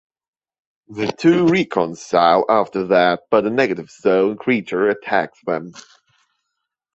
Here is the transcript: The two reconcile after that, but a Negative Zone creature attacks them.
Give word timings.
The 0.87 1.11
two 1.15 1.45
reconcile 1.45 2.45
after 2.49 2.87
that, 2.87 3.25
but 3.29 3.45
a 3.45 3.51
Negative 3.51 3.87
Zone 3.91 4.35
creature 4.35 4.89
attacks 4.89 5.39
them. 5.45 5.73